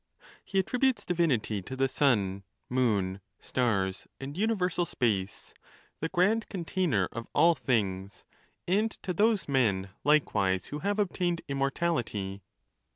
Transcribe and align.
He 0.43 0.57
attributes 0.57 1.05
divinity 1.05 1.61
to 1.61 1.75
the 1.75 1.87
sun, 1.87 2.41
moon, 2.69 3.21
stars, 3.39 4.07
and 4.19 4.35
universal 4.35 4.83
space, 4.83 5.53
the 5.99 6.09
grand 6.09 6.49
container 6.49 7.07
of 7.11 7.27
all 7.35 7.53
things, 7.53 8.25
and 8.67 8.89
to 9.03 9.13
those 9.13 9.47
men 9.47 9.89
likewise 10.03 10.65
who 10.73 10.79
have 10.79 10.97
obtained 10.97 11.43
immortality. 11.47 12.41